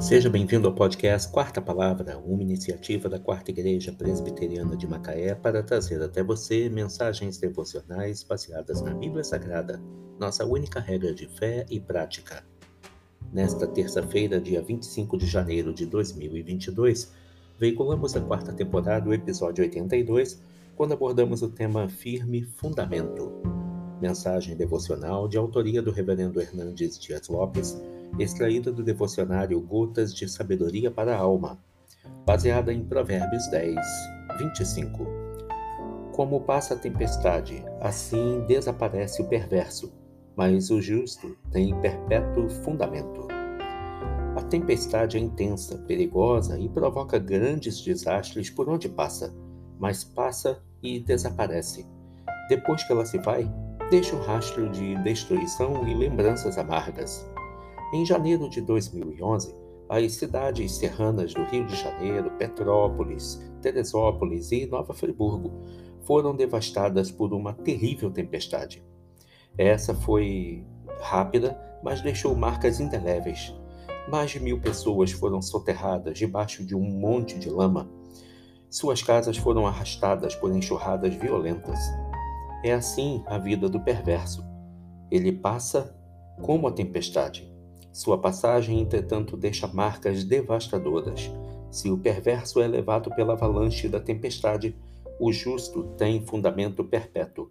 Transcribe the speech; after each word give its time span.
Seja 0.00 0.28
bem-vindo 0.28 0.66
ao 0.66 0.74
podcast 0.74 1.30
Quarta 1.30 1.60
Palavra, 1.60 2.18
uma 2.18 2.42
iniciativa 2.42 3.08
da 3.08 3.18
Quarta 3.18 3.50
Igreja 3.50 3.92
Presbiteriana 3.92 4.76
de 4.76 4.86
Macaé 4.86 5.34
para 5.34 5.62
trazer 5.62 6.02
até 6.02 6.22
você 6.22 6.68
mensagens 6.68 7.38
devocionais 7.38 8.22
baseadas 8.24 8.82
na 8.82 8.92
Bíblia 8.94 9.22
Sagrada, 9.22 9.80
nossa 10.18 10.44
única 10.44 10.80
regra 10.80 11.14
de 11.14 11.28
fé 11.28 11.64
e 11.70 11.78
prática. 11.78 12.44
Nesta 13.32 13.66
terça-feira, 13.66 14.40
dia 14.40 14.60
25 14.60 15.16
de 15.16 15.26
janeiro 15.26 15.72
de 15.72 15.86
2022, 15.86 17.12
veiculamos 17.58 18.16
a 18.16 18.20
quarta 18.20 18.52
temporada, 18.52 19.08
o 19.08 19.14
episódio 19.14 19.62
82, 19.62 20.42
quando 20.74 20.92
abordamos 20.92 21.42
o 21.42 21.48
tema 21.48 21.88
Firme 21.88 22.42
Fundamento. 22.42 23.32
Mensagem 24.00 24.56
devocional 24.56 25.28
de 25.28 25.38
autoria 25.38 25.80
do 25.80 25.92
Reverendo 25.92 26.40
Hernandes 26.40 26.98
Dias 26.98 27.28
Lopes 27.28 27.80
extraída 28.18 28.72
do 28.72 28.82
devocionário 28.82 29.60
Gotas 29.60 30.14
de 30.14 30.28
Sabedoria 30.28 30.90
para 30.90 31.16
a 31.16 31.18
Alma, 31.18 31.58
baseada 32.26 32.72
em 32.72 32.84
Provérbios 32.84 33.48
10, 33.48 33.76
25. 34.38 35.06
Como 36.12 36.40
passa 36.42 36.74
a 36.74 36.78
tempestade, 36.78 37.64
assim 37.80 38.44
desaparece 38.46 39.22
o 39.22 39.28
perverso, 39.28 39.92
mas 40.36 40.70
o 40.70 40.80
justo 40.80 41.36
tem 41.50 41.78
perpétuo 41.80 42.48
fundamento. 42.48 43.26
A 44.36 44.42
tempestade 44.42 45.16
é 45.16 45.20
intensa, 45.20 45.78
perigosa 45.78 46.58
e 46.58 46.68
provoca 46.68 47.18
grandes 47.18 47.80
desastres 47.82 48.50
por 48.50 48.68
onde 48.68 48.88
passa, 48.88 49.34
mas 49.78 50.04
passa 50.04 50.62
e 50.82 51.00
desaparece. 51.00 51.86
Depois 52.48 52.82
que 52.82 52.92
ela 52.92 53.04
se 53.04 53.18
vai, 53.18 53.50
deixa 53.90 54.16
um 54.16 54.20
rastro 54.20 54.70
de 54.70 54.94
destruição 55.02 55.86
e 55.86 55.94
lembranças 55.94 56.56
amargas. 56.58 57.26
Em 57.92 58.06
janeiro 58.06 58.48
de 58.48 58.62
2011, 58.62 59.54
as 59.86 60.14
cidades 60.14 60.72
serranas 60.72 61.34
do 61.34 61.44
Rio 61.44 61.66
de 61.66 61.76
Janeiro, 61.76 62.30
Petrópolis, 62.38 63.38
Teresópolis 63.60 64.50
e 64.50 64.64
Nova 64.64 64.94
Friburgo 64.94 65.52
foram 66.00 66.34
devastadas 66.34 67.10
por 67.10 67.34
uma 67.34 67.52
terrível 67.52 68.10
tempestade. 68.10 68.82
Essa 69.58 69.94
foi 69.94 70.64
rápida, 71.02 71.60
mas 71.84 72.00
deixou 72.00 72.34
marcas 72.34 72.80
indeléveis. 72.80 73.54
Mais 74.08 74.30
de 74.30 74.40
mil 74.40 74.58
pessoas 74.58 75.12
foram 75.12 75.42
soterradas 75.42 76.16
debaixo 76.16 76.64
de 76.64 76.74
um 76.74 76.80
monte 76.80 77.38
de 77.38 77.50
lama. 77.50 77.90
Suas 78.70 79.02
casas 79.02 79.36
foram 79.36 79.66
arrastadas 79.66 80.34
por 80.34 80.50
enxurradas 80.50 81.14
violentas. 81.14 81.78
É 82.64 82.72
assim 82.72 83.22
a 83.26 83.36
vida 83.36 83.68
do 83.68 83.78
perverso. 83.78 84.42
Ele 85.10 85.30
passa 85.30 85.94
como 86.40 86.66
a 86.66 86.72
tempestade. 86.72 87.52
Sua 87.92 88.16
passagem, 88.16 88.80
entretanto, 88.80 89.36
deixa 89.36 89.66
marcas 89.66 90.24
devastadoras. 90.24 91.30
Se 91.70 91.90
o 91.90 91.98
perverso 91.98 92.60
é 92.60 92.66
levado 92.66 93.10
pela 93.14 93.34
avalanche 93.34 93.86
da 93.86 94.00
tempestade, 94.00 94.74
o 95.20 95.30
justo 95.30 95.84
tem 95.98 96.24
fundamento 96.24 96.82
perpétuo. 96.82 97.50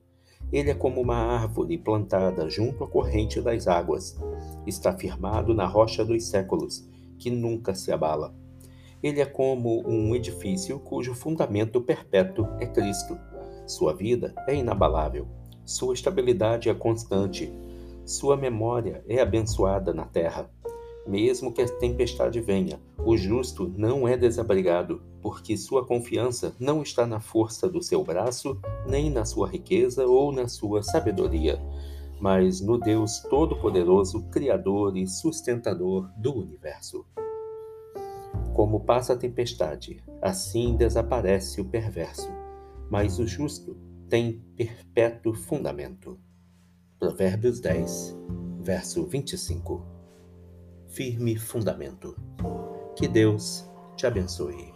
Ele 0.52 0.72
é 0.72 0.74
como 0.74 1.00
uma 1.00 1.16
árvore 1.16 1.78
plantada 1.78 2.50
junto 2.50 2.84
à 2.84 2.88
corrente 2.88 3.40
das 3.40 3.68
águas. 3.68 4.20
Está 4.66 4.92
firmado 4.92 5.54
na 5.54 5.68
rocha 5.68 6.04
dos 6.04 6.26
séculos, 6.26 6.90
que 7.20 7.30
nunca 7.30 7.76
se 7.76 7.92
abala. 7.92 8.34
Ele 9.02 9.22
é 9.22 9.26
como 9.26 9.88
um 9.88 10.16
edifício 10.16 10.80
cujo 10.80 11.14
fundamento 11.14 11.80
perpétuo 11.82 12.48
é 12.60 12.66
Cristo. 12.66 13.18
Sua 13.68 13.94
vida 13.94 14.34
é 14.48 14.56
inabalável. 14.56 15.28
Sua 15.64 15.94
estabilidade 15.94 16.68
é 16.68 16.74
constante 16.74 17.54
sua 18.12 18.36
memória 18.36 19.04
é 19.08 19.22
abençoada 19.22 19.94
na 19.94 20.06
terra. 20.06 20.50
Mesmo 21.08 21.52
que 21.52 21.62
a 21.62 21.68
tempestade 21.68 22.40
venha, 22.40 22.80
o 23.04 23.18
justo 23.18 23.74
não 23.76 24.08
é 24.08 24.16
desabrigado, 24.16 25.02
porque 25.22 25.58
sua 25.58 25.86
confiança 25.86 26.56
não 26.60 26.84
está 26.84 27.08
na 27.08 27.20
força 27.20 27.68
do 27.68 27.82
seu 27.82 28.04
braço, 28.04 28.60
nem 28.86 29.10
na 29.10 29.26
sua 29.26 29.48
riqueza 29.48 30.06
ou 30.06 30.32
na 30.32 30.48
sua 30.48 30.84
sabedoria, 30.84 31.60
mas 32.20 32.62
no 32.62 32.78
Deus 32.78 33.20
Todo-Poderoso, 33.30 34.24
Criador 34.30 34.96
e 34.96 35.08
Sustentador 35.08 36.08
do 36.18 36.38
universo. 36.38 37.06
Como 38.54 38.82
passa 38.82 39.14
a 39.14 39.18
tempestade, 39.18 40.04
assim 40.22 40.76
desaparece 40.76 41.62
o 41.62 41.66
perverso, 41.66 42.30
mas 42.90 43.18
o 43.18 43.26
justo 43.26 43.76
tem 44.08 44.44
perpétuo 44.56 45.34
fundamento. 45.34 46.20
Provérbios 47.02 47.60
10, 47.60 48.16
verso 48.60 49.04
25. 49.08 49.84
Firme 50.88 51.36
fundamento. 51.36 52.16
Que 52.96 53.08
Deus 53.08 53.68
te 53.98 54.06
abençoe. 54.06 54.72